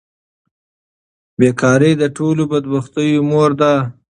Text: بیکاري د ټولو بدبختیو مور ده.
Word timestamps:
بیکاري 1.39 1.91
د 2.01 2.03
ټولو 2.15 2.43
بدبختیو 2.51 3.21
مور 3.29 3.51
ده. 3.59 3.73